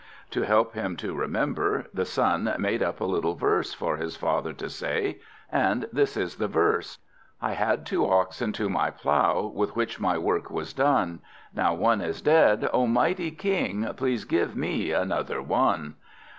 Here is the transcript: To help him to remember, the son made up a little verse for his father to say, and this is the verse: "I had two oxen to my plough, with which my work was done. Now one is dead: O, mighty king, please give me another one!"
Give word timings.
To 0.31 0.41
help 0.41 0.73
him 0.73 0.97
to 0.97 1.13
remember, 1.13 1.85
the 1.93 2.05
son 2.05 2.51
made 2.57 2.81
up 2.81 2.99
a 3.01 3.05
little 3.05 3.35
verse 3.35 3.71
for 3.71 3.97
his 3.97 4.15
father 4.15 4.51
to 4.51 4.67
say, 4.67 5.19
and 5.51 5.87
this 5.93 6.17
is 6.17 6.37
the 6.37 6.47
verse: 6.47 6.97
"I 7.39 7.51
had 7.51 7.85
two 7.85 8.09
oxen 8.09 8.51
to 8.53 8.67
my 8.67 8.89
plough, 8.89 9.45
with 9.53 9.75
which 9.75 9.99
my 9.99 10.17
work 10.17 10.49
was 10.49 10.73
done. 10.73 11.19
Now 11.53 11.75
one 11.75 12.01
is 12.01 12.19
dead: 12.23 12.67
O, 12.73 12.87
mighty 12.87 13.29
king, 13.29 13.87
please 13.95 14.25
give 14.25 14.55
me 14.55 14.91
another 14.91 15.39
one!" 15.39 15.93